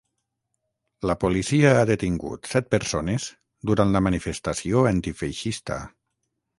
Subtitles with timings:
[1.11, 3.29] La policia ha detingut set persones
[3.73, 5.83] durant la manifestació antifeixista.